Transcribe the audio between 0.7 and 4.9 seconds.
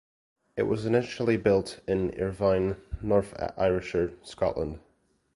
initially built in Irvine, North Ayrshire, Scotland.